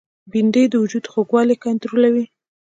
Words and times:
بېنډۍ 0.31 0.65
د 0.69 0.73
وجود 0.83 1.05
خوږوالی 1.11 1.55
کنټرولوي 1.65 2.25